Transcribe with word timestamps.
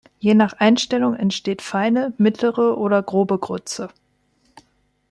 Je 0.19 0.33
nach 0.33 0.53
Einstellung 0.53 1.15
entsteht 1.15 1.61
feine, 1.61 2.11
mittlere 2.17 2.75
oder 2.79 3.03
grobe 3.03 3.37
Grütze. 3.37 3.89